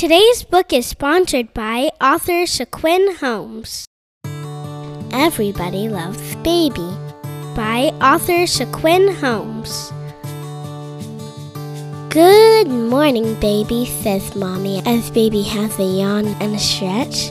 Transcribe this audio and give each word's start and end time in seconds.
Today's 0.00 0.44
book 0.44 0.72
is 0.72 0.86
sponsored 0.86 1.52
by 1.52 1.90
author 2.00 2.46
Shaquin 2.46 3.18
Holmes. 3.18 3.84
Everybody 5.12 5.90
Loves 5.90 6.36
Baby 6.36 6.96
by 7.54 7.92
author 8.00 8.48
Shaquin 8.48 9.14
Holmes. 9.20 9.92
Good 12.08 12.68
morning, 12.68 13.38
baby, 13.40 13.84
says 13.84 14.34
Mommy 14.34 14.80
as 14.86 15.10
baby 15.10 15.42
has 15.42 15.78
a 15.78 15.84
yawn 15.84 16.28
and 16.40 16.54
a 16.54 16.58
stretch. 16.58 17.28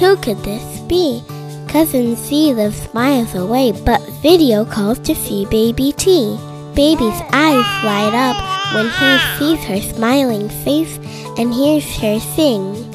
Who 0.00 0.16
could 0.16 0.42
this 0.42 0.80
be? 0.88 1.22
Cousin 1.68 2.16
C 2.16 2.52
lives 2.52 2.92
miles 2.92 3.36
away 3.36 3.70
but 3.70 4.02
video 4.24 4.64
calls 4.64 4.98
to 5.06 5.14
see 5.14 5.46
baby 5.46 5.92
T. 5.92 6.36
Baby's 6.74 7.22
eyes 7.30 7.84
light 7.86 8.12
up 8.12 8.53
when 8.72 8.88
he 8.88 9.18
sees 9.38 9.64
her 9.64 9.80
smiling 9.80 10.48
face 10.48 10.96
and 11.38 11.52
hears 11.52 11.84
her 11.98 12.18
sing. 12.20 12.90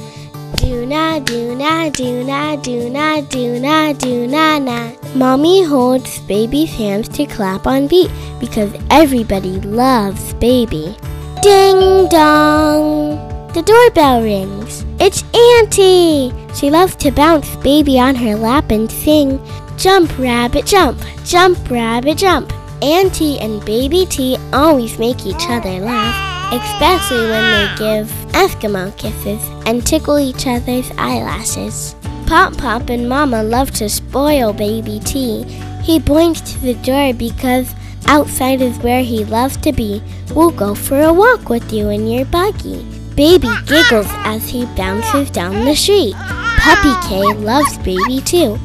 Do 0.58 0.86
na 0.86 1.20
do 1.20 1.56
na 1.56 1.90
do 1.90 2.24
na 2.24 2.56
do 2.56 2.90
na 2.90 3.22
do 3.22 3.60
na 3.60 3.94
do 3.94 4.28
na 4.28 4.60
na. 4.60 4.92
Mommy 5.16 5.64
holds 5.64 6.20
baby's 6.22 6.72
hands 6.74 7.08
to 7.10 7.26
clap 7.26 7.68
on 7.68 7.88
beat 7.88 8.12
because 8.40 8.74
everybody 8.90 9.60
loves 9.62 10.34
baby. 10.34 10.96
Ding 11.42 12.10
dong! 12.10 13.16
The 13.54 13.62
doorbell 13.62 14.22
rings. 14.22 14.86
It's 15.00 15.24
Auntie! 15.34 16.34
She 16.54 16.70
loves 16.70 16.96
to 16.98 17.12
bounce 17.12 17.56
baby 17.58 18.00
on 18.00 18.16
her 18.16 18.36
lap 18.36 18.72
and 18.72 18.92
sing, 18.92 19.40
Jump, 19.78 20.12
rabbit, 20.20 20.66
jump, 20.66 21.00
jump, 21.24 21.58
rabbit, 21.72 22.18
jump. 22.18 22.52
Auntie 22.82 23.40
and 23.40 23.64
Baby 23.66 24.06
T 24.06 24.38
always 24.54 24.98
make 24.98 25.26
each 25.26 25.50
other 25.50 25.80
laugh, 25.80 26.54
especially 26.54 27.30
when 27.30 27.44
they 27.52 27.76
give 27.78 28.08
Eskimo 28.32 28.96
kisses 28.98 29.44
and 29.66 29.86
tickle 29.86 30.18
each 30.18 30.48
other's 30.48 30.90
eyelashes. 30.98 31.96
Pop 32.26 32.58
Pop 32.58 32.90
and 32.90 33.10
Mama 33.10 33.44
love 33.44 33.72
to 33.72 33.90
spoil 33.90 34.54
Baby 34.54 35.00
T. 35.04 35.44
He 35.84 36.00
boinks 36.00 36.54
to 36.54 36.60
the 36.60 36.76
door 36.76 37.14
because 37.14 37.74
outside 38.08 38.62
is 38.62 38.78
where 38.80 39.04
he 39.04 39.26
loves 39.26 39.58
to 39.58 39.74
be. 39.74 40.02
We'll 40.34 40.52
go 40.52 40.74
for 40.74 41.02
a 41.02 41.12
walk 41.12 41.50
with 41.50 41.74
you 41.74 41.90
in 41.90 42.08
your 42.08 42.26
buggy. 42.26 42.86
Baby 43.16 43.50
giggles 43.66 44.08
as 44.24 44.48
he 44.48 44.66
bounces 44.78 45.30
down 45.32 45.66
the 45.66 45.76
street. 45.76 46.16
Puppy 46.16 46.94
K 47.08 47.22
loves 47.40 47.78
Baby 47.80 48.22
too. 48.22 48.58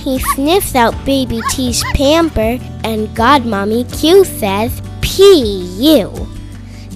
He 0.00 0.18
sniffs 0.34 0.74
out 0.74 0.94
Baby 1.04 1.40
T's 1.50 1.82
pamper, 1.94 2.58
and 2.84 3.08
Godmommy 3.08 3.84
Q 4.00 4.24
says, 4.24 4.80
P.U. 5.00 6.28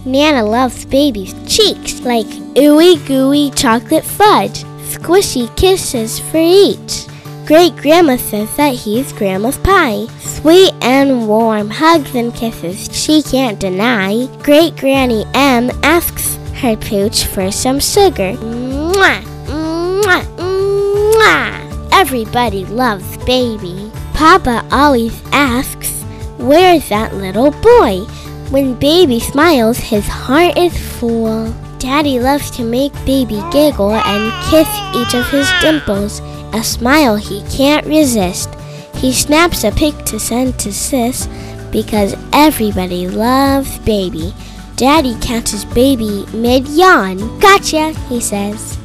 Nana 0.05 0.45
loves 0.45 0.85
Baby's 0.85 1.35
cheeks 1.47 2.01
like 2.01 2.27
ooey 2.55 3.05
gooey 3.07 3.51
chocolate 3.51 4.05
fudge, 4.05 4.65
squishy 4.89 5.55
kisses 5.57 6.19
for 6.19 6.39
each. 6.39 7.07
Great 7.47 7.75
Grandma 7.77 8.17
says 8.17 8.55
that 8.57 8.75
he's 8.75 9.13
Grandma's 9.13 9.59
pie. 9.59 10.07
Sweet 10.21 10.73
and 10.83 11.27
warm 11.27 11.69
hugs 11.69 12.15
and 12.15 12.33
kisses 12.35 12.89
she 12.97 13.23
can't 13.23 13.59
deny. 13.59 14.27
Great 14.43 14.77
Granny 14.77 15.25
M 15.35 15.71
asks 15.83 16.37
her 16.61 16.77
pooch 16.77 17.25
for 17.27 17.51
some 17.51 17.81
sugar. 17.81 18.35
Mwah, 18.35 19.23
mwah, 19.47 20.25
mwah. 20.37 21.60
Everybody 22.01 22.65
loves 22.65 23.19
baby. 23.27 23.93
Papa 24.15 24.67
always 24.73 25.21
asks, 25.33 26.03
Where's 26.39 26.89
that 26.89 27.15
little 27.15 27.51
boy? 27.51 28.07
When 28.49 28.73
baby 28.81 29.21
smiles, 29.21 29.77
his 29.77 30.09
heart 30.09 30.57
is 30.57 30.73
full. 30.99 31.55
Daddy 31.79 32.19
loves 32.19 32.51
to 32.53 32.65
make 32.65 32.95
baby 33.05 33.43
giggle 33.53 33.93
and 33.93 34.33
kiss 34.49 34.67
each 34.97 35.15
of 35.15 35.29
his 35.29 35.47
dimples, 35.61 36.21
a 36.55 36.65
smile 36.65 37.17
he 37.17 37.43
can't 37.51 37.87
resist. 37.87 38.49
He 38.95 39.13
snaps 39.13 39.65
a 39.65 39.71
pic 39.71 39.95
to 40.07 40.19
send 40.19 40.59
to 40.61 40.73
sis 40.73 41.29
because 41.71 42.17
everybody 42.33 43.09
loves 43.09 43.79
baby. 43.81 44.33
Daddy 44.77 45.17
catches 45.17 45.67
baby 45.67 46.25
mid 46.33 46.67
yawn. 46.67 47.39
Gotcha, 47.41 47.93
he 48.09 48.23
says. 48.23 48.80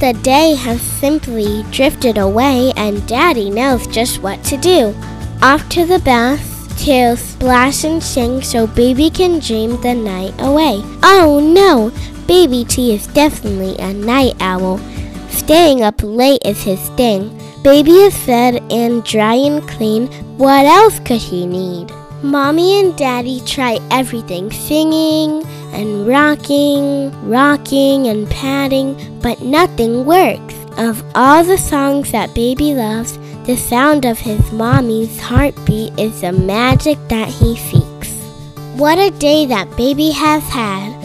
The 0.00 0.14
day 0.14 0.54
has 0.54 0.80
simply 0.80 1.62
drifted 1.70 2.16
away, 2.16 2.72
and 2.74 3.06
Daddy 3.06 3.50
knows 3.50 3.86
just 3.86 4.22
what 4.22 4.42
to 4.44 4.56
do. 4.56 4.94
Off 5.42 5.68
to 5.68 5.84
the 5.84 5.98
bath 5.98 6.40
to 6.86 7.18
splash 7.18 7.84
and 7.84 8.02
sing 8.02 8.40
so 8.40 8.66
baby 8.66 9.10
can 9.10 9.40
dream 9.40 9.78
the 9.82 9.94
night 9.94 10.32
away. 10.38 10.80
Oh 11.02 11.38
no! 11.38 11.92
Baby 12.26 12.64
T 12.64 12.94
is 12.94 13.08
definitely 13.08 13.76
a 13.76 13.92
night 13.92 14.36
owl. 14.40 14.78
Staying 15.28 15.82
up 15.82 16.02
late 16.02 16.40
is 16.46 16.62
his 16.62 16.80
thing. 16.96 17.38
Baby 17.62 18.00
is 18.08 18.16
fed 18.16 18.62
and 18.72 19.04
dry 19.04 19.34
and 19.34 19.68
clean. 19.68 20.06
What 20.38 20.64
else 20.64 20.98
could 21.00 21.20
he 21.20 21.44
need? 21.44 21.92
Mommy 22.22 22.80
and 22.80 22.96
Daddy 22.96 23.42
try 23.44 23.78
everything 23.90 24.50
singing 24.50 25.44
and 25.72 26.06
rocking, 26.06 27.10
rocking 27.28 28.06
and 28.06 28.28
patting, 28.30 29.20
but 29.20 29.40
nothing 29.42 30.04
works. 30.04 30.54
Of 30.78 31.04
all 31.14 31.44
the 31.44 31.58
songs 31.58 32.12
that 32.12 32.34
baby 32.34 32.74
loves, 32.74 33.18
the 33.44 33.56
sound 33.56 34.04
of 34.04 34.18
his 34.18 34.52
mommy's 34.52 35.20
heartbeat 35.20 35.98
is 35.98 36.20
the 36.20 36.32
magic 36.32 36.98
that 37.08 37.28
he 37.28 37.56
seeks. 37.56 38.12
What 38.76 38.98
a 38.98 39.10
day 39.10 39.46
that 39.46 39.76
baby 39.76 40.10
has 40.10 40.42
had. 40.44 40.96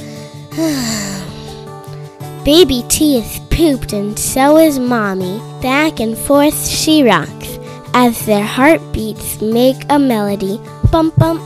baby 2.45 2.83
T 2.87 3.17
is 3.17 3.39
pooped 3.49 3.93
and 3.93 4.17
so 4.17 4.57
is 4.57 4.79
mommy. 4.79 5.39
Back 5.61 5.99
and 5.99 6.17
forth 6.17 6.67
she 6.67 7.03
rocks 7.03 7.57
as 7.93 8.25
their 8.25 8.45
heartbeats 8.45 9.41
make 9.41 9.77
a 9.89 9.97
melody. 9.97 10.59
Bum 10.91 11.11
bum, 11.17 11.39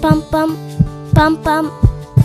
bum 0.00 0.24
bum, 0.30 0.56
bum 1.14 1.42
bum, 1.42 1.70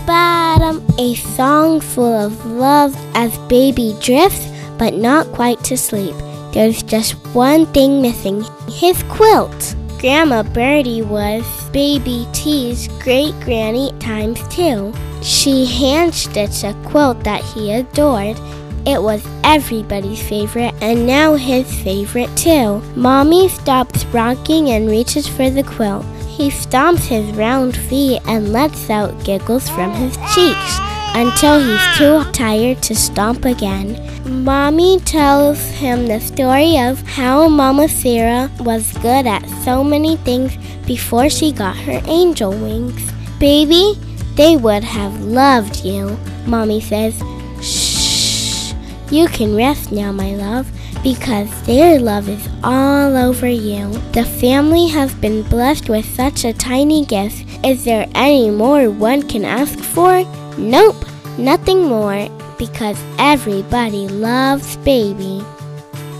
bottom. 0.08 0.82
A 0.98 1.14
song 1.14 1.80
full 1.80 2.16
of 2.16 2.46
love 2.46 2.96
as 3.14 3.36
baby 3.46 3.94
drifts, 4.00 4.48
but 4.78 4.94
not 4.94 5.26
quite 5.32 5.62
to 5.64 5.76
sleep. 5.76 6.16
There's 6.54 6.82
just 6.82 7.12
one 7.34 7.66
thing 7.66 8.00
missing 8.00 8.42
his 8.68 9.02
quilt. 9.04 9.76
Grandma 10.00 10.42
Birdie 10.42 11.02
was 11.02 11.44
Baby 11.72 12.26
T's 12.32 12.88
great 13.02 13.38
granny 13.40 13.92
times 14.00 14.40
two. 14.48 14.94
She 15.22 15.66
hand 15.66 16.14
stitched 16.14 16.64
a 16.64 16.74
quilt 16.86 17.22
that 17.24 17.44
he 17.44 17.72
adored. 17.72 18.38
It 18.86 19.02
was 19.02 19.22
everybody's 19.44 20.26
favorite 20.26 20.74
and 20.80 21.06
now 21.06 21.34
his 21.34 21.70
favorite 21.82 22.34
too. 22.34 22.80
Mommy 22.96 23.50
stops 23.50 24.06
rocking 24.06 24.70
and 24.70 24.88
reaches 24.88 25.28
for 25.28 25.50
the 25.50 25.64
quilt. 25.64 26.06
He 26.38 26.50
stomps 26.50 27.04
his 27.04 27.36
round 27.36 27.76
feet 27.76 28.22
and 28.28 28.52
lets 28.52 28.88
out 28.90 29.24
giggles 29.24 29.68
from 29.68 29.90
his 29.90 30.16
cheeks 30.32 30.78
until 31.16 31.58
he's 31.58 31.98
too 31.98 32.22
tired 32.30 32.80
to 32.84 32.94
stomp 32.94 33.44
again. 33.44 33.98
Mommy 34.44 35.00
tells 35.00 35.58
him 35.72 36.06
the 36.06 36.20
story 36.20 36.78
of 36.78 37.02
how 37.02 37.48
Mama 37.48 37.88
Sarah 37.88 38.48
was 38.60 38.92
good 38.98 39.26
at 39.26 39.44
so 39.64 39.82
many 39.82 40.14
things 40.18 40.56
before 40.86 41.28
she 41.28 41.50
got 41.50 41.76
her 41.76 42.00
angel 42.04 42.52
wings. 42.52 43.10
Baby, 43.40 43.98
they 44.36 44.56
would 44.56 44.84
have 44.84 45.20
loved 45.20 45.84
you, 45.84 46.16
Mommy 46.46 46.80
says. 46.80 47.20
Shh, 47.60 48.74
you 49.10 49.26
can 49.26 49.56
rest 49.56 49.90
now, 49.90 50.12
my 50.12 50.36
love, 50.36 50.70
because 51.02 51.50
their 51.62 51.98
love 51.98 52.28
is 52.28 52.48
all 52.62 53.16
over 53.16 53.48
you. 53.48 53.90
The 54.12 54.24
family 54.24 54.88
has 54.88 55.14
been 55.14 55.42
blessed 55.42 55.88
with 55.88 56.04
such 56.04 56.44
a 56.44 56.52
tiny 56.52 57.04
gift. 57.04 57.44
Is 57.64 57.84
there 57.84 58.08
any 58.14 58.50
more 58.50 58.90
one 58.90 59.22
can 59.22 59.44
ask 59.44 59.78
for? 59.78 60.24
Nope, 60.58 61.04
nothing 61.38 61.84
more, 61.84 62.28
because 62.58 62.98
everybody 63.18 64.08
loves 64.08 64.76
baby. 64.78 65.44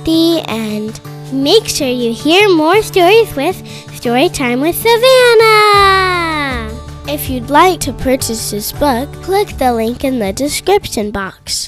The 0.05 0.43
end. 0.49 1.01
Make 1.33 1.67
sure 1.67 1.89
you 1.89 2.15
hear 2.15 2.49
more 2.49 2.81
stories 2.83 3.35
with 3.37 3.57
Storytime 3.99 4.63
with 4.63 4.77
Savannah. 4.77 6.73
If 7.13 7.29
you'd 7.29 7.51
like 7.51 7.81
to 7.81 7.93
purchase 7.93 8.51
this 8.51 8.71
book, 8.71 9.13
click 9.23 9.49
the 9.59 9.73
link 9.75 10.05
in 10.05 10.19
the 10.19 10.33
description 10.33 11.11
box. 11.11 11.67